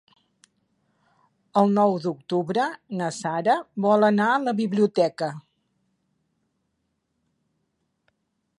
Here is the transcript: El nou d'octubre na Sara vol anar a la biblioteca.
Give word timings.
El 1.61 1.73
nou 1.73 1.97
d'octubre 2.05 2.65
na 3.01 3.09
Sara 3.17 3.57
vol 3.87 4.07
anar 4.07 4.31
a 4.37 4.41
la 4.47 4.55
biblioteca. 4.61 5.31